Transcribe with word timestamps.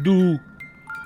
Doe. 0.00 0.40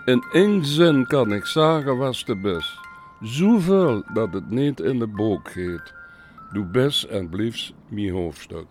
In 0.04 0.24
één 0.32 0.64
zin 0.64 1.06
kan 1.06 1.32
ik 1.32 1.46
zeggen 1.46 1.96
was 1.96 2.24
de 2.24 2.36
best. 2.36 2.78
Zoveel 3.20 4.04
dat 4.12 4.32
het 4.32 4.50
niet 4.50 4.80
in 4.80 4.98
de 4.98 5.06
boek 5.06 5.50
gaat. 5.50 5.92
Doe 6.52 6.64
best 6.64 7.04
en 7.04 7.28
bliefs 7.28 7.74
mijn 7.88 8.12
hoofdstuk. 8.12 8.66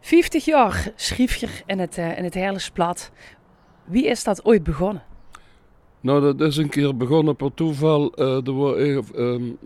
50 0.00 0.44
jaar 0.44 0.92
schreef 0.94 1.34
je 1.34 1.48
in 1.66 1.78
het, 1.78 1.98
uh, 1.98 2.18
in 2.18 2.24
het 2.24 2.34
Herlesblad. 2.34 3.10
Wie 3.84 4.06
is 4.06 4.24
dat 4.24 4.44
ooit 4.44 4.62
begonnen? 4.62 5.02
Nou, 6.06 6.20
dat 6.20 6.40
is 6.40 6.56
een 6.56 6.68
keer 6.68 6.96
begonnen 6.96 7.36
per 7.36 7.54
toeval. 7.54 8.12
Uh, 8.16 8.46
er 8.46 9.20
um, 9.20 9.58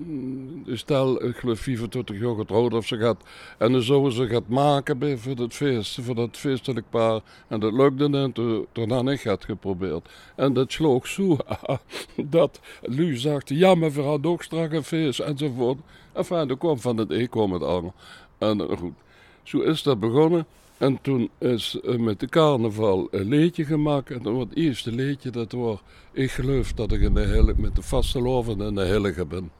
stel, 0.66 1.24
ik 1.24 1.36
geloof 1.36 1.58
25 1.58 2.20
jaar 2.20 2.34
getrouwd 2.34 2.74
of 2.74 2.86
ze 2.86 2.96
gaat. 2.96 3.22
En 3.58 3.72
dan 3.72 3.82
zouden 3.82 4.12
ze 4.12 4.26
gaat 4.26 4.48
maken 4.48 4.98
bij, 4.98 5.16
voor 5.16 5.36
dat 5.36 5.54
feest, 5.54 5.98
voor 6.00 6.14
dat 6.14 6.36
feestelijk 6.36 6.90
paar. 6.90 7.20
En 7.48 7.60
dat 7.60 7.72
lukte 7.72 8.08
niet, 8.08 8.34
toen, 8.72 8.90
had 8.90 9.08
ik 9.08 9.20
het 9.20 9.44
geprobeerd. 9.44 10.08
En 10.36 10.52
dat 10.52 10.72
sloeg 10.72 11.06
zo 11.06 11.36
dat 12.16 12.60
Lu 12.82 13.16
zegt, 13.16 13.48
ja, 13.48 13.74
maar 13.74 13.92
we 13.92 14.02
hadden 14.02 14.30
ook 14.30 14.42
straks 14.42 14.74
een 14.74 14.84
feest 14.84 15.20
enzovoort. 15.20 15.78
Enfin, 16.12 16.48
dat 16.48 16.58
kwam 16.58 16.78
van 16.78 16.96
het 16.96 17.10
ik 17.10 17.30
kwam 17.30 17.52
het 17.52 17.62
allemaal. 17.62 17.94
En 18.38 18.60
uh, 18.60 18.78
goed, 18.78 18.94
zo 19.42 19.60
is 19.60 19.82
dat 19.82 20.00
begonnen. 20.00 20.46
En 20.80 20.98
toen 21.02 21.30
is 21.38 21.78
uh, 21.84 21.98
met 21.98 22.20
de 22.20 22.28
carnaval 22.28 23.08
een 23.10 23.28
leedje 23.28 23.64
gemaakt. 23.64 24.10
En 24.10 24.24
het 24.24 24.56
eerste 24.56 24.92
leedje, 24.92 25.30
dat 25.30 25.52
was... 25.52 25.78
Ik 26.12 26.30
geloof 26.30 26.72
dat 26.72 26.92
ik 26.92 27.00
in 27.00 27.14
de 27.14 27.26
hele, 27.26 27.54
met 27.56 27.76
de 27.76 27.82
vaste 27.82 28.20
loven 28.20 28.60
in 28.60 28.74
de 28.74 28.84
Hillige 28.84 29.26
ben. 29.26 29.50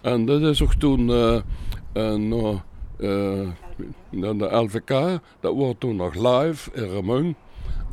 En 0.00 0.26
dat 0.26 0.40
is 0.40 0.62
ook 0.62 0.74
toen... 0.74 1.08
Uh, 1.08 1.40
de 4.38 4.48
LVK, 4.50 5.20
dat 5.40 5.54
wordt 5.54 5.80
toen 5.80 5.96
nog 5.96 6.14
live 6.14 6.70
in 6.72 6.88
Remung. 6.88 7.34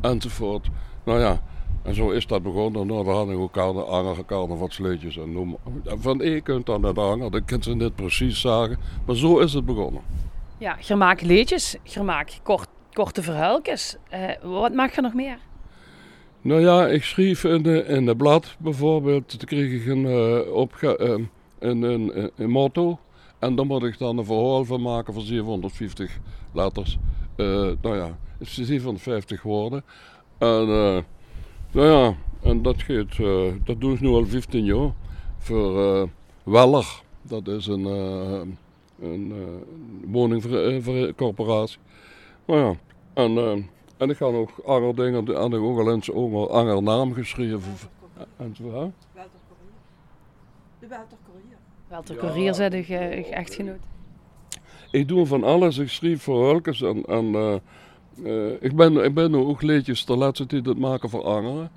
Enzovoort. 0.00 0.68
Nou 1.04 1.20
ja, 1.20 1.42
en 1.82 1.94
zo 1.94 2.10
is 2.10 2.26
dat 2.26 2.42
begonnen. 2.42 2.86
Nou, 2.86 3.04
dan 3.04 3.14
hadden 3.14 3.36
we 3.36 3.42
ook 3.42 3.56
andere 3.56 4.24
carnavalsleedjes 4.24 5.16
en 5.16 5.32
noem 5.32 5.56
Van 5.84 6.22
één 6.22 6.42
kunt 6.42 6.66
naar 6.66 6.94
de 6.94 7.00
ander, 7.00 7.30
dat 7.30 7.44
kunt 7.44 7.64
ze 7.64 7.74
niet 7.74 7.94
precies 7.94 8.40
zeggen. 8.40 8.78
Maar 9.06 9.16
zo 9.16 9.38
is 9.38 9.52
het 9.52 9.64
begonnen. 9.64 10.02
Ja, 10.58 10.76
je 10.80 10.94
maakt 10.94 11.22
leedjes, 11.22 11.76
je 11.82 12.24
kort, 12.42 12.68
korte 12.92 13.22
verhuiltjes. 13.22 13.96
Uh, 14.14 14.52
wat 14.60 14.72
maak 14.72 14.94
je 14.94 15.00
nog 15.00 15.14
meer? 15.14 15.38
Nou 16.40 16.60
ja, 16.60 16.86
ik 16.86 17.02
schreef 17.02 17.44
in 17.44 17.62
de, 17.62 17.84
in 17.84 18.16
blad 18.16 18.56
bijvoorbeeld, 18.58 19.28
toen 19.28 19.48
kreeg 19.48 19.72
ik 19.72 19.86
een, 19.86 20.04
uh, 20.04 20.66
een, 21.58 21.82
een, 21.82 22.30
een, 22.36 22.50
motto. 22.50 22.98
En 23.38 23.54
dan 23.54 23.66
moet 23.66 23.82
ik 23.82 23.98
dan 23.98 24.18
een 24.18 24.24
verhaal 24.24 24.64
van 24.64 24.82
maken 24.82 25.14
van 25.14 25.22
750 25.22 26.18
letters. 26.52 26.98
nou 27.36 27.96
ja, 27.96 28.18
het 28.38 28.48
is 28.48 28.54
750 28.54 29.42
woorden. 29.42 29.84
En 30.38 30.66
nou 31.70 31.88
ja, 31.88 32.14
en 32.42 32.62
dat, 32.62 32.82
gaat, 32.82 33.16
dat 33.64 33.80
doen 33.80 33.96
ze 33.96 34.02
nu 34.02 34.08
al 34.08 34.26
15 34.26 34.64
jaar. 34.64 34.92
Voor 35.38 36.08
Weller, 36.44 37.02
dat 37.22 37.48
is 37.48 37.66
een 37.66 38.56
een 39.04 39.32
uh, 39.32 39.44
woningcorporatie. 40.12 41.78
Nou 42.44 42.60
ja, 42.60 42.74
en, 43.14 43.30
uh, 43.30 43.50
en 43.96 44.10
ik 44.10 44.16
ga 44.16 44.28
nog 44.28 44.64
andere 44.64 44.94
dingen, 44.94 45.36
en 45.36 45.52
ik 45.52 45.60
ook 45.60 45.78
al 45.78 45.92
eens 45.92 46.10
ook 46.10 46.50
al 46.50 46.82
naam 46.82 47.12
geschreven. 47.12 47.62
En 48.36 48.56
zo, 48.56 48.64
hè? 48.64 48.90
De 50.78 50.88
Walter 50.88 51.18
Courier. 51.26 51.56
Walter 51.88 52.16
Courier, 52.16 52.44
ja. 52.44 52.52
zei 52.52 52.68
de 52.68 52.84
ge, 52.84 52.96
echtgenoot. 53.30 53.80
Ik 54.90 55.08
doe 55.08 55.26
van 55.26 55.44
alles. 55.44 55.78
Ik 55.78 55.88
schreef 55.88 56.22
voor 56.22 56.46
Hulkes 56.48 56.82
en, 56.82 57.02
en 57.02 57.24
uh, 57.24 57.54
uh, 58.22 58.52
ik, 58.60 58.76
ben, 58.76 59.04
ik 59.04 59.14
ben 59.14 59.30
nu 59.30 59.36
ook 59.36 59.62
leedjes 59.62 60.04
de 60.04 60.16
laatste 60.16 60.46
tijd 60.46 60.66
het 60.66 60.78
maken 60.78 61.10
voor 61.10 61.24
anderen. 61.24 61.70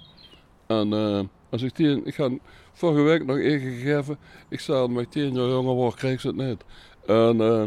En 0.68 0.94
uh, 0.94 1.20
als 1.50 1.62
ik 1.62 1.76
die, 1.76 2.04
ik 2.04 2.16
ga 2.16 2.30
vorige 2.74 3.02
week 3.02 3.26
nog 3.26 3.38
ingegeven, 3.38 4.18
ik 4.50 4.60
zei 4.60 4.88
met 4.88 5.12
tien 5.12 5.34
jaar 5.34 5.50
jonger 5.50 5.74
word, 5.74 5.96
krijg 5.96 6.22
ze 6.22 6.28
het 6.28 6.36
niet. 6.36 6.64
En, 7.08 7.36
uh, 7.36 7.64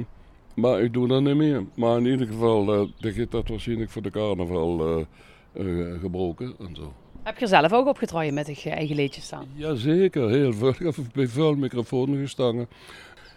maar 0.54 0.80
ik 0.80 0.92
doe 0.92 1.08
dat 1.08 1.22
niet 1.22 1.36
meer. 1.36 1.64
Maar 1.74 1.98
in 1.98 2.06
ieder 2.06 2.26
geval, 2.26 2.74
uh, 2.74 2.88
de 2.98 3.12
gaat 3.12 3.30
dat 3.30 3.48
waarschijnlijk 3.48 3.90
voor 3.90 4.02
de 4.02 4.10
carnaval 4.10 5.06
uh, 5.54 6.00
gebroken 6.00 6.54
en 6.58 6.74
zo. 6.76 6.92
Heb 7.22 7.38
je 7.38 7.46
zelf 7.46 7.72
ook 7.72 7.86
opgetraaid 7.86 8.34
met 8.34 8.60
je 8.60 8.70
eigen 8.70 8.96
liedjes 8.96 9.24
staan? 9.24 9.46
Jazeker, 9.54 10.28
heel 10.28 10.52
veel. 10.52 10.68
Ik 10.68 10.78
heb 10.78 10.94
bij 11.12 11.28
veel 11.28 11.54
microfoons 11.54 12.16
gestangen. 12.16 12.68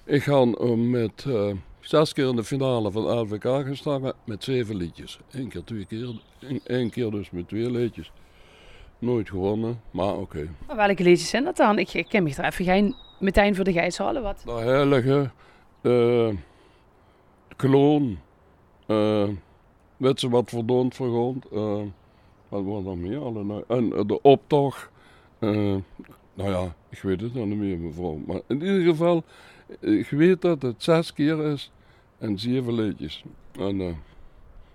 Ik 0.05 0.23
ga 0.23 0.45
met 0.75 1.25
zes 1.79 2.13
keer 2.13 2.27
in 2.27 2.35
de 2.35 2.43
finale 2.43 2.91
van 2.91 3.19
LVK 3.19 3.67
gestangen 3.67 4.13
met 4.25 4.43
zeven 4.43 4.75
liedjes. 4.75 5.19
Eén 5.31 5.47
keer, 5.47 5.63
twee 5.63 5.85
keer. 5.85 6.21
Eén 6.63 6.89
keer 6.89 7.11
dus 7.11 7.31
met 7.31 7.47
twee 7.47 7.71
liedjes. 7.71 8.11
Nooit 8.99 9.29
gewonnen, 9.29 9.81
maar 9.91 10.13
oké. 10.13 10.47
Okay. 10.67 10.77
Welke 10.87 11.03
liedjes 11.03 11.29
zijn 11.29 11.43
dat 11.43 11.57
dan? 11.57 11.79
Ik, 11.79 11.93
ik 11.93 12.07
ken 12.09 12.23
me 12.23 12.35
er 12.35 12.45
even 12.45 12.65
geen 12.65 12.95
meteen 13.19 13.55
voor 13.55 13.63
de 13.63 13.71
Gijshalen 13.71 14.21
wat. 14.21 14.41
De 14.45 14.51
Heilige, 14.51 15.31
kloon, 17.55 18.19
uh, 18.87 19.29
weet 19.97 20.19
ze 20.19 20.29
wat 20.29 20.49
verdoond 20.49 20.95
vergoond, 20.95 21.45
uh, 21.51 21.81
wat 22.49 22.63
was 22.63 22.83
nog 22.83 22.97
meer? 22.97 23.19
Alle, 23.19 23.65
en 23.67 23.89
de 23.89 24.21
optocht, 24.21 24.89
nou 25.39 25.83
ja, 26.33 26.75
ik 26.89 27.01
weet 27.01 27.21
het 27.21 27.33
nog 27.33 27.45
niet 27.45 27.57
meer 27.57 27.77
mevrouw. 27.77 28.19
Maar 28.25 28.41
in 28.47 28.61
ieder 28.61 28.81
geval, 28.81 29.23
ik 29.79 30.09
weet 30.09 30.41
dat 30.41 30.61
het 30.61 30.83
zes 30.83 31.13
keer 31.13 31.51
is 31.51 31.71
en 32.17 32.39
zeven 32.39 32.73
liedjes. 32.73 33.23
En 33.51 33.79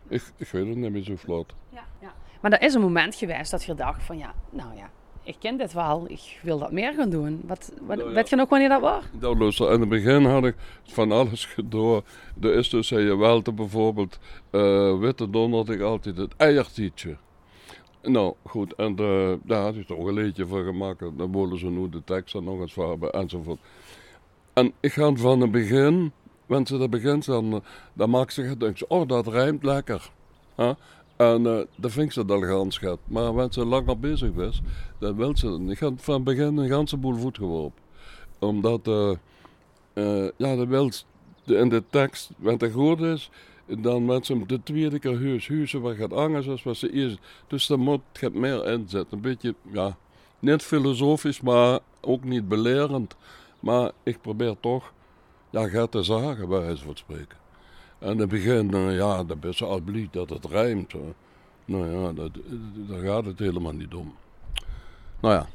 ik, 0.09 0.33
ik 0.37 0.49
weet 0.49 0.67
het 0.67 0.77
niet 0.77 0.91
meer 0.91 1.03
zo 1.03 1.17
vlot. 1.17 1.55
Ja, 1.71 1.85
ja. 2.01 2.15
Maar 2.41 2.53
er 2.53 2.63
is 2.63 2.75
een 2.75 2.81
moment 2.81 3.15
geweest 3.15 3.51
dat 3.51 3.65
je 3.65 3.75
dacht 3.75 4.03
van 4.03 4.19
ja, 4.19 4.35
nou 4.51 4.77
ja, 4.77 4.91
ik 5.29 5.37
ken 5.39 5.57
dit 5.57 5.73
wel, 5.73 6.05
ik 6.09 6.39
wil 6.43 6.59
dat 6.59 6.73
meer 6.73 6.93
gaan 6.93 7.11
doen. 7.11 7.41
Wat, 7.47 7.73
wat 7.81 7.97
nou 7.97 8.09
ja. 8.09 8.15
weet 8.15 8.29
je 8.29 8.37
nog 8.37 8.49
wanneer 8.49 8.69
dat 8.69 8.81
was? 8.81 9.05
Nou, 9.21 9.39
luister, 9.39 9.73
in 9.73 9.81
het 9.81 9.89
begin 9.89 10.25
had 10.25 10.45
ik 10.45 10.55
van 10.83 11.13
alles 11.13 11.57
door. 11.65 12.03
De 12.35 12.53
is 12.53 12.69
dus, 12.69 12.89
zei 12.89 13.05
je 13.05 13.17
wel, 13.17 13.43
bijvoorbeeld, 13.55 14.19
uh, 14.51 14.99
witte 14.99 15.31
don 15.31 15.53
had 15.53 15.69
ik 15.69 15.81
altijd 15.81 16.17
het 16.17 16.37
eiertietje. 16.37 17.17
Nou, 18.03 18.35
goed, 18.45 18.75
en 18.75 18.97
de, 18.97 19.39
daar 19.43 19.63
had 19.63 19.75
ik 19.75 19.87
toch 19.87 20.05
een 20.07 20.15
liedje 20.15 20.47
voor 20.47 20.65
gemaakt. 20.65 21.01
Dan 21.01 21.33
wilden 21.33 21.59
ze 21.59 21.67
nu 21.67 21.89
de 21.89 22.05
tekst 22.05 22.35
en 22.35 22.45
nog 22.45 22.61
eens 22.61 22.75
hebben 22.75 23.13
enzovoort. 23.13 23.61
En 24.53 24.73
ik 24.81 24.93
ga 24.93 25.15
van 25.15 25.41
het 25.41 25.51
begin, 25.51 26.13
wanneer 26.47 26.67
ze 26.67 26.79
dat 26.79 26.91
begint, 26.91 27.25
dan, 27.25 27.63
dan 27.93 28.11
maak 28.11 28.31
ze 28.31 28.57
denk 28.57 28.79
oh, 28.89 29.09
dat 29.09 29.27
rijmt 29.27 29.65
lekker. 29.65 30.11
Huh? 30.57 30.75
En 31.19 31.43
uh, 31.43 31.61
dat 31.77 31.93
vind 31.93 32.07
ik 32.07 32.13
ze 32.13 32.25
al 32.27 32.41
gans 32.41 32.75
schat. 32.75 32.99
Maar 33.05 33.41
als 33.41 33.55
ze 33.55 33.65
langer 33.65 33.99
bezig 33.99 34.35
is, 34.35 34.61
dan 34.99 35.17
wil 35.17 35.37
ze 35.37 35.65
Ik 35.69 35.79
heb 35.79 35.93
van 35.97 36.23
begin 36.23 36.57
een 36.57 36.69
ganse 36.69 36.97
boel 36.97 37.15
voet 37.15 37.37
geworpen. 37.37 37.83
Omdat, 38.39 38.87
uh, 38.87 39.13
uh, 39.95 40.29
ja, 40.37 40.57
dat 40.57 40.67
wil 40.67 40.91
in 41.45 41.69
de 41.69 41.83
tekst, 41.91 42.31
wanneer 42.37 42.61
het 42.61 42.73
goed 42.73 43.01
is, 43.01 43.31
dan 43.67 44.05
met 44.05 44.27
ze 44.27 44.47
de 44.47 44.63
tweede 44.63 44.99
keer 44.99 45.21
huis, 45.21 45.49
huizen 45.49 45.81
wat 45.81 45.97
gaat 45.97 46.11
hangen 46.11 46.43
zoals 46.43 46.63
wat 46.63 46.77
ze 46.77 46.93
eerst. 46.93 47.19
Dus 47.47 47.67
dan 47.67 47.81
moet 47.81 48.01
meer 48.33 48.67
inzetten. 48.67 49.17
Een 49.17 49.21
beetje, 49.21 49.55
ja, 49.73 49.97
niet 50.39 50.63
filosofisch, 50.63 51.41
maar 51.41 51.79
ook 52.01 52.25
niet 52.25 52.49
belerend. 52.49 53.17
Maar 53.61 53.91
ik 54.03 54.21
probeer 54.21 54.57
toch, 54.61 54.93
ja, 55.51 55.69
gaat 55.69 55.91
te 55.91 56.03
zagen 56.03 56.49
bij 56.49 56.61
wijze 56.61 56.85
van 56.85 56.97
spreken. 56.97 57.48
En 57.99 58.11
in 58.11 58.19
het 58.19 58.29
begin, 58.29 58.75
uh, 58.75 58.97
ja, 58.97 59.25
dat 59.25 59.45
is 59.45 59.63
al 59.63 59.81
blij 59.81 60.09
dat 60.11 60.31
het 60.31 60.45
rijmt. 60.45 60.93
Nou 61.65 62.01
ja, 62.01 62.13
dat, 62.13 62.31
daar 62.75 63.01
gaat 63.01 63.25
het 63.25 63.39
helemaal 63.39 63.73
niet 63.73 63.95
om. 63.95 64.15
Nou 65.21 65.35
ja. 65.35 65.47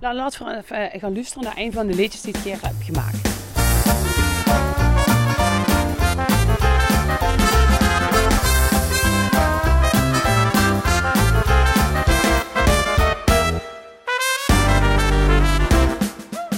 Nou, 0.00 0.14
laten 0.14 0.46
we 0.46 0.56
even 0.56 1.00
gaan 1.00 1.12
luisteren 1.12 1.44
naar 1.44 1.56
een 1.56 1.72
van 1.72 1.86
de 1.86 1.94
liedjes 1.94 2.20
die 2.20 2.34
ik 2.34 2.40
keer 2.42 2.58
heb 2.62 2.74
gemaakt. 2.78 3.36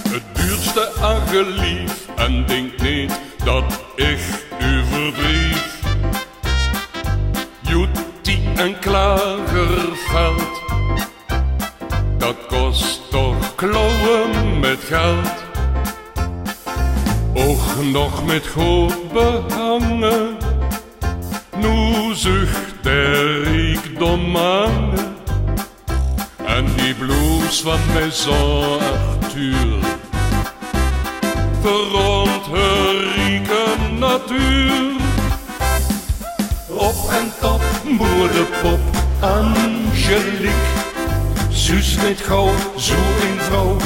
Het 0.09 0.35
duurste 0.35 0.91
aan 1.01 1.27
Och 17.33 17.83
nog 17.91 18.25
met 18.25 18.47
goed 18.47 19.11
behangen, 19.13 20.37
nu 21.57 22.15
zucht 22.15 22.73
de 22.81 23.41
rijkdom 23.43 24.37
aan. 24.37 24.93
En 26.45 26.65
die 26.75 26.93
blouse 26.93 27.63
van 27.63 27.79
Maison 27.93 28.79
Arthur 28.79 29.79
verrond 31.61 32.45
her 32.51 32.95
rieke 33.15 33.63
natuur. 33.99 34.95
Op 36.67 37.09
en 37.09 37.31
top, 37.39 37.61
boerenpop, 37.97 38.79
Angelique. 39.19 40.79
Zus 41.49 41.97
niet 42.07 42.21
gauw, 42.21 42.53
zo 42.77 42.93
een 42.93 43.39
vrouw, 43.39 43.77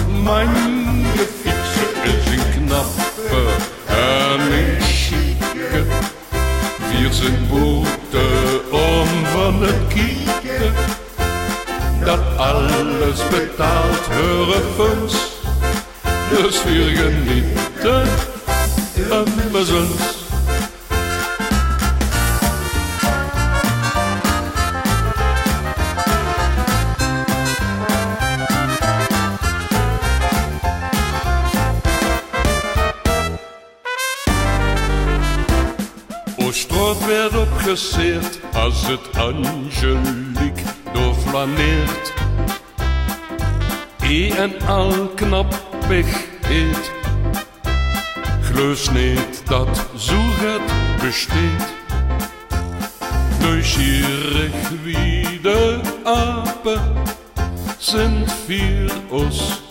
als 37.65 38.87
het 38.87 39.17
Angelique 39.17 40.63
doorflaneert. 40.93 42.13
E 44.01 44.29
en 44.29 44.61
al 44.67 45.11
knappig 45.15 46.27
heet. 46.41 46.91
Gleus 48.41 48.89
niet 48.89 49.41
dat 49.47 49.87
zo 49.97 50.15
het 50.17 51.01
besteedt. 51.01 51.73
Neugierig 53.39 54.69
wie 54.83 55.41
de 55.41 55.79
apen 56.03 56.93
sind 57.77 58.33
vier 58.45 58.91
ons 59.09 59.61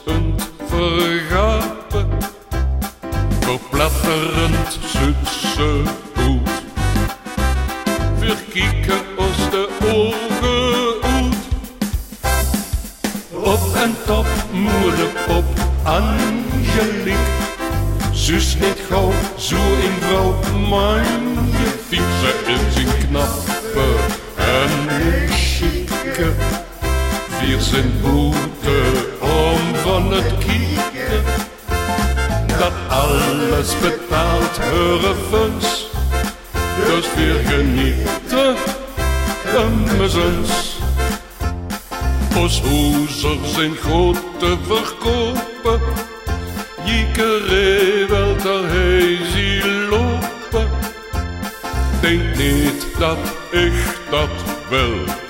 vergapen. 0.66 2.08
Verplatterend 3.40 4.78
zutse 4.86 5.82
chique. 26.14 26.32
Vier 27.28 27.60
zijn 27.60 27.92
boete 28.02 28.82
om 29.20 29.74
van 29.74 30.12
het 30.12 30.38
kieken. 30.38 31.24
Dat 32.58 32.72
alles 32.88 33.78
betaalt 33.80 34.60
funds. 35.30 35.86
Dus 36.86 37.14
weer 37.14 37.40
genieten, 37.44 38.56
amusens. 39.56 40.78
Ons 42.36 42.60
hoezer 42.60 43.38
zijn 43.54 43.74
grote 43.74 44.56
verkopen. 44.66 45.80
Jiekere 46.84 48.06
wel 48.08 48.36
ter 48.36 48.68
hij 48.68 49.18
zie 49.32 49.64
lopen. 49.88 50.68
Denk 52.00 52.36
niet 52.36 52.86
dat 52.98 53.18
ik 53.50 53.72
dat 54.10 54.28
wil. 54.68 55.22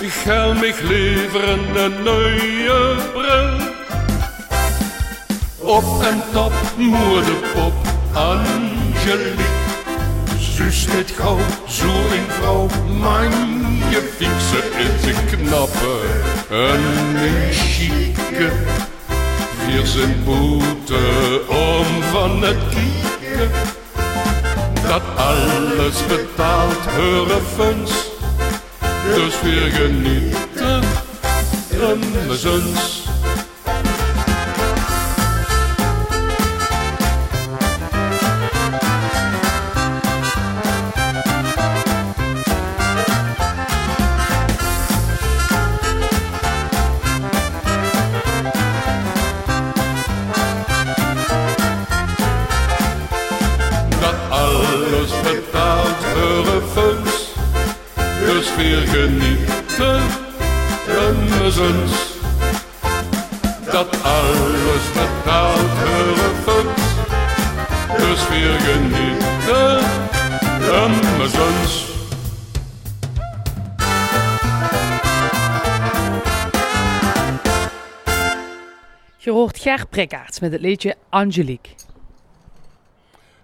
Ik 0.00 0.12
ga 0.12 0.52
mij 0.52 0.74
leveren 0.82 1.76
een 1.76 2.02
nieuwe 2.02 2.96
bril. 3.12 3.68
Op 5.58 6.02
en 6.02 6.22
top 6.32 6.52
moederpop 6.76 7.72
Angelique. 8.12 9.44
Zus 10.38 10.86
niet 10.86 11.10
gauw, 11.10 11.38
zo 11.68 11.86
een 11.86 12.30
vrouw, 12.30 12.66
mijn 13.00 13.32
je 13.90 14.12
fixe 14.16 14.62
is 14.78 15.16
een 15.16 15.24
knappe 15.26 16.00
en 16.48 16.82
een 17.22 17.52
chique. 17.52 18.52
Vier 19.64 19.86
zijn 19.86 20.24
boete 20.24 21.40
om 21.48 22.02
van 22.02 22.42
het 22.42 22.58
kieken. 22.68 23.50
Dat 24.88 25.02
alles 25.16 26.06
betaalt 26.06 26.86
hun 26.88 27.42
funds. 27.56 28.09
Dus 29.14 29.40
weer 29.42 29.70
genieten, 29.70 30.82
amusens. 31.82 33.09
dat 33.09 33.09
Ger 79.78 80.10
met 80.40 80.52
het 80.52 80.60
liedje 80.60 80.96
Angelique. 81.08 81.72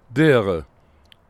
Dere. 0.07 0.65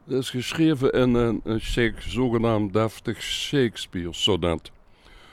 Dat 0.04 0.18
is 0.18 0.30
geschreven 0.30 0.92
in 0.92 1.14
een, 1.14 1.40
een 1.44 1.60
zogenaamd 1.98 2.72
deftig 2.72 3.22
Shakespeare-sonnet. 3.22 4.70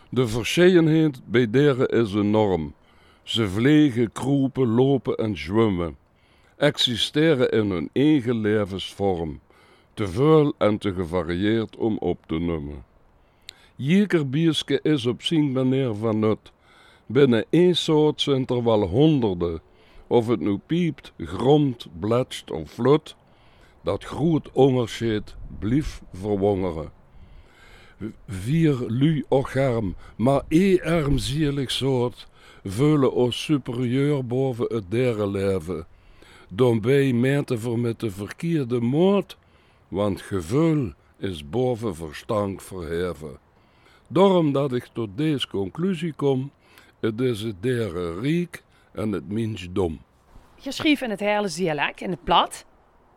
De 0.10 0.28
verscheidenheid 0.28 1.22
bij 1.26 1.50
deren 1.50 1.88
is 1.88 2.14
enorm. 2.14 2.74
Ze 3.24 3.48
vliegen, 3.48 4.12
kroepen, 4.12 4.68
lopen 4.68 5.16
en 5.16 5.38
zwemmen. 5.38 5.98
Existeren 6.58 7.52
in 7.52 7.70
hun 7.70 7.90
eigen 7.94 8.42
levensvorm. 8.42 9.40
Te 9.94 10.08
veel 10.08 10.54
en 10.58 10.78
te 10.78 10.94
gevarieerd 10.94 11.76
om 11.76 11.98
op 11.98 12.20
te 12.26 12.40
noemen. 12.40 12.84
Ieder 13.76 14.30
bierske 14.30 14.80
is 14.82 15.06
op 15.06 15.22
zijn 15.22 15.52
manier 15.52 15.94
van 15.94 16.20
nut. 16.20 16.53
Binnen 17.06 17.46
één 17.50 17.76
soort 17.76 18.22
zijn 18.22 18.48
er 18.48 18.64
wel 18.64 18.82
honderden. 18.82 19.62
Of 20.08 20.28
het 20.28 20.40
nu 20.40 20.58
piept, 20.66 21.14
gromt, 21.18 21.88
bletst 22.00 22.52
of 22.52 22.70
flut, 22.72 23.16
dat 23.82 24.04
groot 24.04 24.52
onderscheid 24.52 25.36
blief 25.60 26.02
verwongeren. 26.14 26.92
Vier 28.28 28.84
lu 28.88 29.26
ocharm, 29.28 29.96
maar 30.16 30.42
één 30.48 30.82
arm 30.82 31.18
zierlijk 31.18 31.70
soort, 31.70 32.28
veulen 32.64 33.14
ons 33.14 33.44
superieur 33.44 34.26
boven 34.26 34.66
het 34.76 34.92
derde 34.92 35.28
leven. 35.28 35.86
Dan 36.50 36.82
bij 36.82 37.14
meten 37.14 37.60
voor 37.60 37.80
met 37.80 38.00
de 38.00 38.12
verkeerde 38.12 38.80
moord, 38.80 39.38
want 39.88 40.22
gevoel 40.22 40.92
is 41.18 41.50
boven 41.50 41.96
verstand 41.96 42.64
verheven. 42.64 43.38
Daarom 44.08 44.52
dat 44.52 44.74
ik 44.74 44.90
tot 44.94 45.10
deze 45.16 45.48
conclusie 45.48 46.14
kom, 46.14 46.52
het 47.04 47.22
is 47.22 47.42
het 47.42 47.64
derde 47.64 48.20
riek 48.20 48.64
en 48.92 49.12
het 49.12 49.30
minst 49.30 49.76
dom. 49.76 50.02
Je 50.56 50.72
schreef 50.72 51.02
in 51.02 51.10
het 51.10 51.20
Herles 51.20 51.56
dialect, 51.56 52.02
in 52.02 52.10
het 52.10 52.24
plat. 52.24 52.66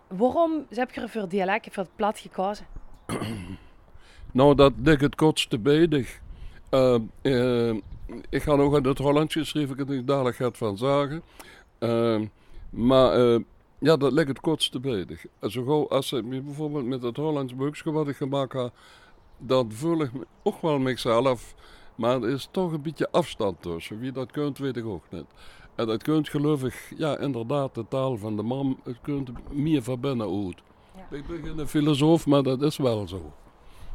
Waarom 0.08 0.66
heb 0.70 0.90
je 0.90 1.08
voor 1.08 1.20
het 1.20 1.30
dialect 1.30 1.74
voor 1.74 1.82
het 1.82 1.96
plat 1.96 2.18
gekozen? 2.18 2.66
Nou, 4.32 4.54
dat 4.54 4.72
ligt 4.82 5.00
het 5.00 5.14
kortste 5.14 5.58
bedig. 5.58 6.20
Uh, 6.70 6.96
uh, 7.22 7.74
ik 8.28 8.42
ga 8.42 8.54
nog 8.54 8.76
in 8.76 8.84
het 8.84 8.98
Hollands 8.98 9.34
geschreven, 9.34 9.78
ik 9.78 9.88
het 9.88 10.06
dadelijk 10.06 10.36
gaat 10.36 10.56
van 10.56 10.76
zagen. 10.76 11.22
Uh, 11.80 12.20
maar 12.70 13.18
uh, 13.18 13.38
ja, 13.78 13.96
dat 13.96 14.12
ligt 14.12 14.28
het 14.28 14.40
kortste 14.40 14.80
bedig. 14.80 15.24
Zo 15.40 15.82
als 15.84 16.12
ik 16.12 16.28
bijvoorbeeld 16.28 16.86
met 16.86 17.02
het 17.02 17.16
Hollands 17.16 17.54
boekje 17.54 17.92
wat 17.92 18.08
ik 18.08 18.16
gemaakt 18.16 18.52
heb, 18.52 18.72
dat 19.38 19.66
voel 19.68 20.02
ik 20.02 20.12
me 20.12 20.26
ook 20.42 20.60
wel 20.60 20.78
mezelf. 20.78 21.54
Maar 21.96 22.22
er 22.22 22.28
is 22.28 22.48
toch 22.50 22.72
een 22.72 22.82
beetje 22.82 23.10
afstand 23.10 23.62
tussen. 23.62 23.98
Wie 23.98 24.12
dat 24.12 24.30
kunt, 24.30 24.58
weet 24.58 24.76
ik 24.76 24.84
ook 24.84 25.04
niet. 25.10 25.26
En 25.74 25.86
dat 25.86 26.02
kunt 26.02 26.28
geloof 26.28 26.64
ik, 26.64 26.94
ja, 26.96 27.18
inderdaad, 27.18 27.74
de 27.74 27.84
taal 27.88 28.16
van 28.16 28.36
de 28.36 28.42
man, 28.42 28.80
het 28.84 28.96
kunt 29.02 29.30
meer 29.50 29.82
van 29.82 30.00
binnen 30.00 30.46
uit. 30.46 30.62
Ja. 30.96 31.16
Ik 31.16 31.26
ben 31.26 31.56
geen 31.56 31.68
filosoof, 31.68 32.26
maar 32.26 32.42
dat 32.42 32.62
is 32.62 32.76
wel 32.76 33.08
zo. 33.08 33.32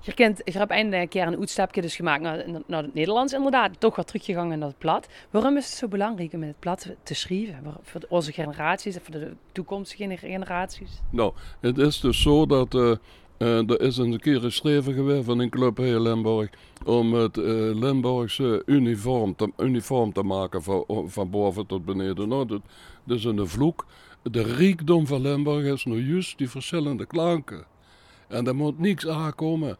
Je, 0.03 0.13
kent, 0.13 0.41
je 0.45 0.57
hebt 0.57 0.71
eindelijk 0.71 1.01
een 1.01 1.09
keer 1.09 1.27
een 1.27 1.39
uitstapje 1.39 1.81
dus 1.81 1.95
gemaakt 1.95 2.21
naar, 2.21 2.45
naar 2.65 2.83
het 2.83 2.93
Nederlands 2.93 3.33
inderdaad. 3.33 3.79
Toch 3.79 3.95
wat 3.95 4.07
teruggegangen 4.07 4.59
naar 4.59 4.67
het 4.67 4.77
plat. 4.77 5.07
Waarom 5.29 5.57
is 5.57 5.65
het 5.65 5.73
zo 5.73 5.87
belangrijk 5.87 6.33
om 6.33 6.43
het 6.43 6.59
plat 6.59 6.89
te 7.03 7.13
schrijven? 7.13 7.73
Voor 7.81 8.01
onze 8.09 8.31
generaties 8.31 8.95
en 8.95 9.01
voor 9.01 9.13
de 9.13 9.33
toekomstige 9.51 10.17
generaties? 10.17 11.01
Nou, 11.09 11.33
het 11.59 11.77
is 11.77 11.99
dus 11.99 12.21
zo 12.21 12.45
dat... 12.45 12.73
Uh, 12.73 12.95
er 13.41 13.81
is 13.81 13.97
een 13.97 14.19
keer 14.19 14.39
geschreven 14.39 14.93
geweest 14.93 15.25
van 15.25 15.39
een 15.39 15.49
club 15.49 15.77
hier 15.77 15.95
in 15.95 16.01
Limburg 16.01 16.49
om 16.85 17.13
het 17.13 17.37
uh, 17.37 17.45
Limburgse 17.75 18.63
uniform 18.65 19.35
te, 19.35 19.51
uniform 19.57 20.13
te 20.13 20.23
maken 20.23 20.63
van, 20.63 20.85
van 21.05 21.29
boven 21.29 21.65
tot 21.65 21.85
beneden. 21.85 22.27
Nou, 22.27 22.45
dat, 22.45 22.61
is 23.17 23.23
een 23.23 23.47
vloek. 23.47 23.85
De 24.23 24.41
rijkdom 24.41 25.07
van 25.07 25.21
Limburg 25.21 25.65
is 25.65 25.85
nu 25.85 26.07
juist 26.11 26.37
die 26.37 26.49
verschillende 26.49 27.05
klanken. 27.05 27.65
En 28.27 28.47
er 28.47 28.55
moet 28.55 28.79
niks 28.79 29.07
aankomen. 29.07 29.77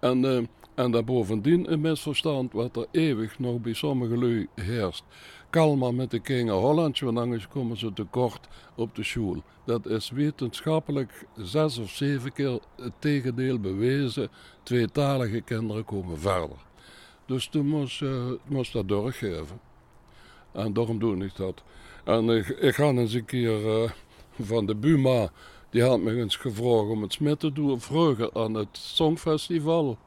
En, 0.00 0.24
uh, 0.24 0.40
en 0.74 0.90
daar 0.90 1.04
bovendien 1.04 1.72
een 1.72 1.80
misverstand 1.80 2.52
wat 2.52 2.76
er 2.76 2.86
eeuwig 2.90 3.38
nog 3.38 3.60
bij 3.60 3.74
sommige 3.74 4.18
lui 4.18 4.48
heerst. 4.54 5.04
Kalma 5.54 5.90
met 5.90 6.10
de 6.10 6.18
Kinger 6.18 6.54
Holland, 6.54 6.98
want 6.98 7.18
anders 7.18 7.48
komen 7.48 7.76
ze 7.76 7.92
tekort 7.92 8.48
op 8.74 8.94
de 8.94 9.04
school. 9.04 9.42
Dat 9.64 9.86
is 9.86 10.10
wetenschappelijk 10.10 11.26
zes 11.36 11.78
of 11.78 11.90
zeven 11.90 12.32
keer 12.32 12.60
het 12.76 12.92
tegendeel 12.98 13.58
bewezen. 13.58 14.28
Tweetalige 14.62 15.40
kinderen 15.40 15.84
komen 15.84 16.18
verder. 16.18 16.56
Dus 17.26 17.46
toen 17.46 17.66
moest, 17.66 18.00
uh, 18.00 18.24
moest 18.46 18.72
dat 18.72 18.88
doorgeven. 18.88 19.60
En 20.52 20.72
daarom 20.72 20.98
doe 20.98 21.24
ik 21.24 21.36
dat. 21.36 21.62
En 22.04 22.28
ik, 22.28 22.74
ga 22.74 22.88
eens 22.88 23.12
een 23.12 23.24
keer 23.24 23.82
uh, 23.82 23.90
van 24.40 24.66
de 24.66 24.74
Buma 24.74 25.30
die 25.70 25.82
had 25.82 26.00
me 26.00 26.16
eens 26.16 26.36
gevraagd 26.36 26.88
om 26.88 27.02
het 27.02 27.20
met 27.20 27.40
te 27.40 27.52
doen 27.52 27.80
vroeger 27.80 28.30
aan 28.32 28.54
het 28.54 28.68
Songfestival. 28.72 29.98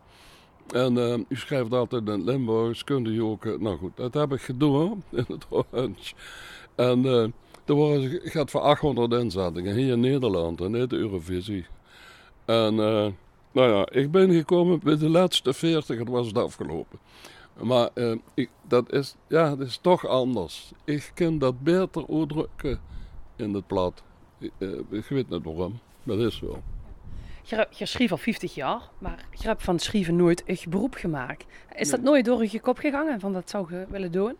En 0.73 0.95
uh, 0.95 1.13
u 1.27 1.35
schrijft 1.35 1.71
altijd 1.71 2.07
in 2.07 2.23
Limburgs, 2.23 2.83
kunt 2.83 3.07
u 3.07 3.21
ook... 3.21 3.45
Uh, 3.45 3.59
nou 3.59 3.77
goed, 3.77 3.91
dat 3.95 4.13
heb 4.13 4.33
ik 4.33 4.41
gedaan 4.41 5.03
in 5.11 5.25
het 5.27 5.45
Orange. 5.49 6.13
En 6.75 7.05
uh, 7.05 7.23
er 7.65 8.19
gaat 8.23 8.51
voor 8.51 8.61
800 8.61 9.13
inzettingen 9.13 9.75
hier 9.75 9.91
in 9.91 9.99
Nederland 9.99 10.61
en 10.61 10.71
niet 10.71 10.89
de 10.89 10.95
Eurovisie. 10.95 11.65
En 12.45 12.75
nou 13.51 13.71
ja, 13.71 13.89
ik 13.89 14.11
ben 14.11 14.31
gekomen 14.31 14.79
bij 14.83 14.97
de 14.97 15.09
laatste 15.09 15.53
40, 15.53 15.97
het 15.97 16.07
was 16.07 16.27
het 16.27 16.37
afgelopen. 16.37 16.99
Maar 17.61 17.89
ik, 18.33 18.49
dat, 18.67 18.93
is, 18.93 19.15
ja, 19.27 19.55
dat 19.55 19.67
is 19.67 19.77
toch 19.81 20.07
anders. 20.07 20.71
Ik 20.83 21.11
kan 21.13 21.37
dat 21.37 21.59
beter 21.59 22.05
uitdrukken 22.09 22.79
in 23.35 23.53
het 23.53 23.67
plat. 23.67 24.03
Ik 24.89 25.05
weet 25.09 25.29
niet 25.29 25.43
waarom, 25.43 25.79
dat 26.03 26.19
is 26.19 26.39
wel. 26.39 26.63
Je, 27.49 27.67
je 27.69 27.85
schreef 27.85 28.11
al 28.11 28.17
50 28.17 28.55
jaar, 28.55 28.81
maar 28.97 29.25
je 29.31 29.47
hebt 29.47 29.63
van 29.63 29.79
schrijven 29.79 30.15
nooit 30.15 30.43
een 30.45 30.57
beroep 30.69 30.93
gemaakt. 30.93 31.45
Is 31.75 31.89
dat 31.89 32.01
nooit 32.01 32.25
door 32.25 32.45
je 32.51 32.59
kop 32.59 32.77
gegaan 32.77 33.19
van 33.19 33.33
dat 33.33 33.49
zou 33.49 33.73
je 33.73 33.85
willen 33.89 34.11
doen? 34.11 34.35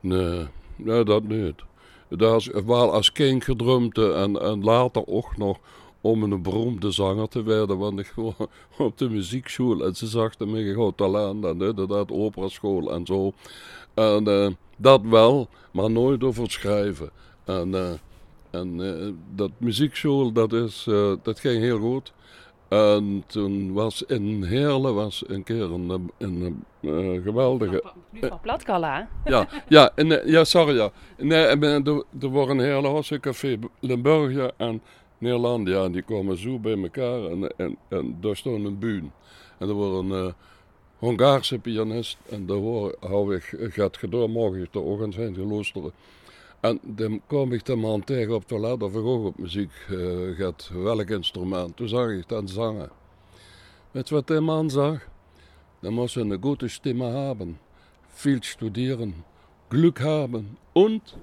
Nee, 0.00 0.46
nee 0.76 1.04
dat 1.04 1.22
niet. 1.22 1.62
Dat 2.08 2.40
is 2.40 2.46
wel 2.46 2.92
als 2.92 3.12
kind 3.12 3.44
gedroomd 3.44 3.98
en, 3.98 4.40
en 4.40 4.64
later 4.64 5.06
ook 5.06 5.36
nog 5.36 5.58
om 6.00 6.22
een 6.22 6.42
beroemde 6.42 6.90
zanger 6.90 7.28
te 7.28 7.44
worden. 7.44 7.78
Want 7.78 7.98
ik 7.98 8.06
gewoon 8.06 8.34
op 8.78 8.98
de 8.98 9.08
muziekschool 9.08 9.84
en 9.84 9.94
ze 9.94 10.06
zag 10.06 10.38
me 10.38 10.64
gewoon 10.64 10.94
talent 10.94 11.44
en 11.44 11.60
inderdaad 11.60 12.10
operaschool 12.10 12.92
en 12.92 13.06
zo. 13.06 13.32
En 13.94 14.28
uh, 14.28 14.48
dat 14.76 15.00
wel, 15.02 15.48
maar 15.72 15.90
nooit 15.90 16.24
over 16.24 16.50
schrijven. 16.50 17.10
En 17.44 17.68
uh, 17.68 17.90
en 18.50 18.78
uh, 18.78 19.12
dat 19.34 19.50
muziekschool, 19.58 20.32
dat, 20.32 20.52
is, 20.52 20.86
uh, 20.88 21.12
dat 21.22 21.40
ging 21.40 21.60
heel 21.60 21.78
goed. 21.78 22.12
En 22.68 23.24
toen 23.26 23.72
was 23.72 24.02
in 24.02 24.44
Heerlen 24.44 24.94
was 24.94 25.24
een 25.26 25.44
keer 25.44 25.72
een, 25.72 25.90
een, 25.90 26.10
een 26.18 26.64
uh, 26.80 27.22
geweldige... 27.22 27.82
Nu 28.10 28.20
van 28.28 28.40
Platkala, 28.40 29.08
Ja, 29.24 29.48
ja, 29.68 29.92
ja, 30.24 30.44
sorry, 30.44 30.76
ja. 30.76 30.90
Nee, 31.16 31.44
er, 31.44 32.04
er 32.20 32.30
waren 32.30 32.58
Heerlen 32.58 32.92
was 32.92 33.10
een 33.10 33.20
café 33.20 33.58
Limburgia 33.80 34.50
en 34.56 34.82
Nederlandia. 35.18 35.84
En 35.84 35.92
die 35.92 36.02
kwamen 36.02 36.38
zo 36.38 36.58
bij 36.58 36.82
elkaar 36.82 37.24
en, 37.24 37.56
en, 37.56 37.76
en 37.88 38.16
daar 38.20 38.36
stond 38.36 38.64
een 38.64 38.78
buun. 38.78 39.12
En 39.58 39.68
er 39.68 39.74
was 39.74 40.04
een 40.04 40.34
Hongaarse 40.98 41.58
pianist 41.58 42.18
en 42.30 42.46
daar 42.46 42.92
hou 43.00 43.34
ik, 43.34 43.56
gaat 43.58 43.96
gedaan 43.96 44.30
morgen 44.30 44.70
te 44.70 44.82
ogen 44.82 45.12
zijn 45.12 45.34
geloosteren. 45.34 45.92
En 46.60 46.80
dan 46.82 47.20
kwam 47.26 47.52
ik 47.52 47.64
de 47.64 47.76
man 47.76 48.04
tegen 48.04 48.34
op 48.34 48.38
het 48.38 48.48
toilet 48.48 48.82
of 48.82 48.94
ik 48.94 49.04
ook 49.04 49.24
op 49.24 49.38
muziek 49.38 49.70
uh, 49.90 50.36
gaat, 50.36 50.70
welk 50.72 51.08
instrument. 51.08 51.76
Toen 51.76 51.88
zag 51.88 52.10
ik 52.10 52.28
dat 52.28 52.50
zangen. 52.50 52.90
Weet 53.90 54.10
wat 54.10 54.26
de 54.26 54.40
man 54.40 54.70
zag? 54.70 55.08
Dan 55.80 55.92
moest 55.92 56.14
je 56.14 56.20
een 56.20 56.42
goede 56.42 56.68
stimme 56.68 57.04
hebben, 57.04 57.58
veel 58.08 58.38
studeren, 58.40 59.24
Glück 59.68 59.98
haben 59.98 60.58
und 60.72 61.16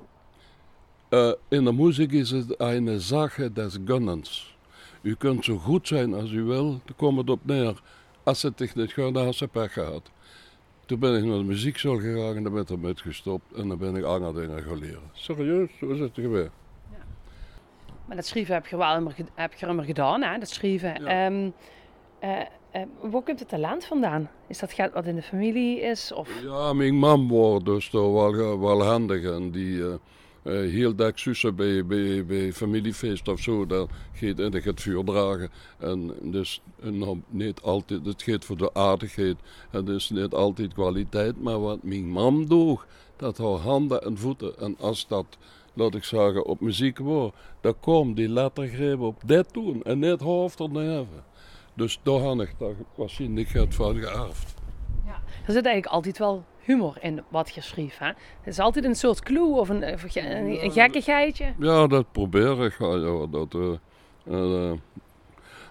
uh, 1.09 1.33
in 1.49 1.65
de 1.65 1.73
muziek 1.73 2.11
is 2.11 2.31
het 2.31 2.59
een 2.59 3.01
Sache 3.01 3.53
des 3.53 3.77
Gönnens. 3.85 4.55
U 5.01 5.15
kunt 5.15 5.45
zo 5.45 5.57
goed 5.57 5.87
zijn 5.87 6.13
als 6.13 6.31
u 6.31 6.43
wil, 6.43 6.69
daar 6.85 6.95
komt 6.95 7.17
het 7.17 7.29
op 7.29 7.45
neer. 7.45 7.81
Als 8.23 8.41
het 8.41 8.53
zich 8.57 8.75
niet 8.75 8.93
gaat, 8.93 9.13
dan 9.13 9.33
je 9.35 9.47
pech 9.47 9.73
gehad. 9.73 10.11
Toen 10.85 10.99
ben 10.99 11.17
ik 11.17 11.23
naar 11.23 11.37
de 11.37 11.43
muziekschool 11.43 11.97
gegaan 11.97 12.35
en 12.35 12.43
daar 12.43 12.51
ben 12.51 12.61
ik 12.61 12.69
ermee 12.69 12.95
gestopt 12.95 13.53
en 13.53 13.67
dan 13.67 13.77
ben 13.77 13.95
ik 13.95 14.03
andere 14.03 14.33
dingen 14.33 14.63
gaan 14.63 14.79
leren. 14.79 15.09
Serieus, 15.11 15.69
zo 15.79 15.89
is 15.89 15.99
het 15.99 16.11
gebeurd. 16.13 16.51
Ja. 16.91 16.97
Maar 18.05 18.15
dat 18.15 18.25
schrijven 18.25 18.53
heb 18.53 18.67
je 18.67 18.77
wel 18.77 18.95
immer, 18.95 19.15
heb 19.33 19.53
je 19.53 19.67
immer 19.67 19.83
gedaan, 19.83 20.21
hè? 20.23 20.37
dat 20.37 20.49
schrijven. 20.49 21.03
Ja. 21.03 21.25
Um, 21.25 21.53
uh, 22.23 22.29
uh, 22.75 22.81
waar 23.11 23.21
komt 23.21 23.39
het 23.39 23.49
talent 23.49 23.85
vandaan? 23.85 24.29
Is 24.47 24.59
dat 24.59 24.73
geld 24.73 24.93
wat 24.93 25.05
in 25.05 25.15
de 25.15 25.21
familie 25.21 25.81
is? 25.81 26.11
Of? 26.11 26.41
Ja, 26.43 26.73
mijn 26.73 26.95
mam 26.95 27.29
was 27.29 27.63
dus 27.63 27.89
toch 27.89 28.31
wel, 28.31 28.59
wel 28.59 28.83
handig 28.83 29.23
en 29.23 29.51
die... 29.51 29.77
Uh, 29.77 29.93
uh, 30.45 30.71
heel 30.71 30.95
dag 30.95 31.19
zussen 31.19 31.55
bij, 31.55 31.85
bij, 31.85 32.25
bij 32.25 32.53
familiefeest 32.53 33.27
of 33.27 33.39
zo, 33.39 33.65
dan 33.65 33.89
gaat 34.13 34.39
en 34.39 34.53
het 34.53 34.81
vuur 34.81 35.03
dragen. 35.03 35.49
En 35.77 36.13
dus 36.21 36.61
nou, 36.81 37.21
niet 37.29 37.61
altijd, 37.61 38.05
het 38.05 38.23
gaat 38.23 38.45
voor 38.45 38.57
de 38.57 38.73
aardigheid. 38.73 39.35
Het 39.69 39.87
is 39.87 40.09
niet 40.09 40.33
altijd 40.33 40.73
kwaliteit, 40.73 41.41
maar 41.41 41.59
wat 41.59 41.83
mijn 41.83 42.09
mam 42.09 42.47
doet, 42.47 42.79
dat 43.15 43.37
haar 43.37 43.47
handen 43.47 44.01
en 44.01 44.17
voeten. 44.17 44.59
En 44.59 44.75
als 44.79 45.07
dat, 45.07 45.25
laat 45.73 45.95
ik 45.95 46.03
zeggen, 46.03 46.45
op 46.45 46.59
muziek 46.61 46.97
wordt, 46.97 47.35
dan 47.61 47.75
komt 47.79 48.15
die 48.15 48.29
lettergreep 48.29 48.99
op 48.99 49.21
dit 49.25 49.53
doen 49.53 49.83
en 49.83 49.99
niet 49.99 50.19
hoofd 50.19 50.59
of 50.59 50.71
neven. 50.71 51.23
Dus 51.73 51.99
daar 52.03 52.19
had 52.19 52.41
ik 52.41 52.55
waarschijnlijk 52.95 53.49
het 53.49 53.75
van 53.75 53.95
geërfd. 53.95 54.54
Ja, 55.05 55.21
er 55.45 55.53
zit 55.53 55.65
eigenlijk 55.65 55.85
altijd 55.85 56.17
wel 56.17 56.43
humor 56.65 56.97
in 56.99 57.23
wat 57.29 57.53
je 57.55 57.61
schreef. 57.61 57.97
Hè? 57.97 58.07
Het 58.07 58.17
is 58.53 58.59
altijd 58.59 58.85
een 58.85 58.95
soort 58.95 59.21
clue 59.21 59.55
of 59.55 59.69
een, 59.69 59.89
een, 59.89 60.63
een 60.63 60.71
gekkigheidje. 60.71 61.53
Ja, 61.59 61.87
dat 61.87 62.11
probeer 62.11 62.65
ik. 62.65 62.75
Ja, 62.79 63.25
dat, 63.25 63.53
uh, 63.53 63.71
uh, 64.27 64.71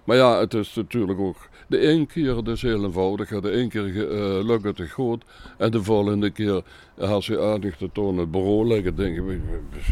maar 0.05 0.17
ja, 0.17 0.39
het 0.39 0.55
is 0.55 0.75
natuurlijk 0.75 1.19
ook... 1.19 1.49
De 1.67 1.79
ene 1.79 2.07
keer 2.07 2.37
het 2.37 2.49
is 2.49 2.63
heel 2.63 2.85
eenvoudig. 2.85 3.29
De 3.29 3.51
ene 3.51 3.69
keer 3.69 3.87
uh, 3.87 4.45
lukt 4.45 4.79
het 4.79 4.91
goed. 4.91 5.25
En 5.59 5.71
de 5.71 5.83
volgende 5.83 6.31
keer, 6.31 6.63
als 6.99 7.27
je 7.27 7.41
aardig 7.41 7.77
te 7.77 7.91
tonen 7.93 8.21
het 8.21 8.31
bureau 8.31 8.67
leggen, 8.67 8.97
denk 8.97 9.15
je... 9.15 9.41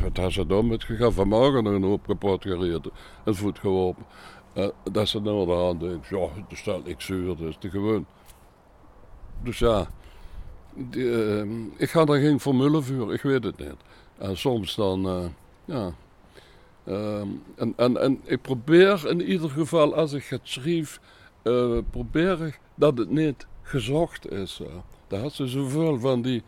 Wat 0.03 0.17
has 0.17 0.35
ze 0.35 0.47
dan 0.47 0.67
met 0.67 0.85
gegaan? 0.85 1.13
Vanmorgen 1.13 1.65
nog 1.65 1.73
een 1.73 1.83
hoop 1.83 2.07
kapot 2.07 2.43
gereden. 2.43 2.93
En 3.25 3.35
voet 3.35 3.59
geworpen. 3.59 4.05
dat 4.93 5.09
ze 5.09 5.21
nou 5.21 5.47
de 5.47 5.53
hand 5.53 5.81
denkt, 5.81 6.09
ja, 6.09 6.29
dat 6.49 6.59
staat 6.59 6.87
ik 6.87 7.01
zuur, 7.01 7.27
dat 7.37 7.49
is 7.49 7.57
te 7.59 7.71
gewoon. 7.71 8.07
Dus 9.43 9.59
ja... 9.59 9.89
Uh, 10.91 11.43
ik 11.77 11.91
ga 11.91 12.05
daar 12.05 12.19
geen 12.19 12.41
formule 12.41 12.83
voor, 12.83 13.15
ik 13.15 13.23
weet 13.23 13.45
het 13.45 13.59
niet. 13.59 13.77
En 14.19 14.37
soms 14.39 14.75
dan, 14.75 15.07
uh, 15.07 15.25
ja. 15.65 15.93
Uh, 16.85 17.21
en, 17.55 17.73
en, 17.77 18.01
en 18.01 18.21
ik 18.25 18.43
probeer 18.43 19.09
in 19.09 19.23
ieder 19.23 19.51
geval, 19.51 19.95
als 19.95 20.13
ik 20.13 20.25
het 20.25 20.41
schrijf, 20.43 21.01
uh, 21.43 21.79
probeer 21.91 22.47
ik 22.47 22.61
dat 22.75 22.99
het 22.99 23.11
niet 23.11 23.47
gezocht 23.63 24.31
is. 24.31 24.61
daar 25.09 25.21
had 25.21 25.33
ze 25.33 25.47
zoveel 25.47 25.99
van 25.99 26.23
die 26.23 26.43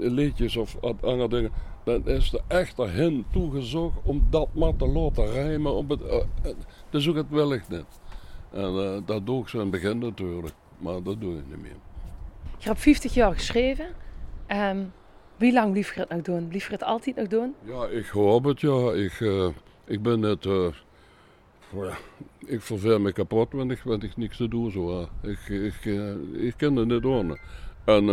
liedjes 0.00 0.56
of 0.56 0.76
andere 1.00 1.28
dingen. 1.28 1.52
Dan 1.84 2.06
is 2.06 2.32
er 2.32 2.40
echt 2.46 2.78
erheen 2.78 3.24
toegezocht 3.32 3.96
om 4.02 4.26
dat 4.30 4.48
maar 4.52 4.76
te 4.76 4.86
laten 4.86 5.32
rijmen. 5.32 5.72
Om 5.72 5.90
het, 5.90 6.00
dat 6.90 7.02
zoek 7.02 7.16
het 7.16 7.30
wellicht 7.30 7.68
niet. 7.68 8.00
En 8.50 9.02
dat 9.06 9.26
doe 9.26 9.42
ik 9.42 9.48
zo 9.48 9.56
in 9.56 9.62
het 9.62 9.72
begin 9.72 9.98
natuurlijk, 9.98 10.54
maar 10.78 11.02
dat 11.02 11.20
doe 11.20 11.38
ik 11.38 11.44
niet 11.48 11.62
meer. 11.62 11.87
Je 12.58 12.68
hebt 12.68 12.80
50 12.80 13.14
jaar 13.14 13.34
geschreven. 13.34 13.86
Um, 14.48 14.92
wie 15.36 15.52
lang 15.52 15.72
blief 15.72 15.94
je 15.94 16.00
het 16.00 16.08
nog 16.08 16.22
doen? 16.22 16.48
Blief 16.48 16.66
je 16.66 16.72
het 16.72 16.82
altijd 16.82 17.16
nog 17.16 17.26
doen? 17.26 17.54
Ja, 17.64 17.86
ik 17.86 18.06
hoop 18.06 18.44
het, 18.44 18.60
ja. 18.60 18.92
Ik, 18.92 19.20
uh, 19.20 19.48
ik 19.84 20.02
ben 20.02 20.20
net... 20.20 20.44
Ja, 21.72 21.96
ik 22.38 22.62
verveel 22.62 23.00
me 23.00 23.12
kapot 23.12 23.52
wanneer 23.52 23.80
ik, 23.84 24.02
ik 24.02 24.16
niks 24.16 24.36
te 24.36 24.48
doen 24.48 24.70
zo. 24.70 25.08
Ik, 25.22 25.48
ik, 25.48 25.84
uh, 25.84 26.14
ik 26.32 26.54
ken 26.56 26.76
het 26.76 26.88
niet 26.88 27.02
doen. 27.02 27.38
En, 27.84 28.04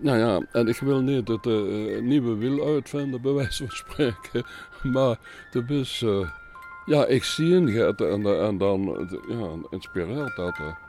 nou 0.00 0.18
ja, 0.18 0.46
en 0.52 0.68
ik 0.68 0.76
wil 0.78 1.00
niet 1.00 1.28
het 1.28 1.44
nieuwe 2.02 2.36
wiel 2.36 2.66
uitvinden, 2.66 3.22
bij 3.22 3.32
wijze 3.32 3.66
van 3.66 3.76
spreken. 3.76 4.44
Maar 4.92 5.18
de 5.50 5.64
is 5.68 6.04
Ja, 6.86 7.06
ik 7.06 7.24
zie 7.24 7.66
Gert 7.66 8.00
en, 8.00 8.26
en 8.26 8.58
dan 8.58 9.08
ja, 9.28 9.48
inspireert 9.70 10.36
dat. 10.36 10.83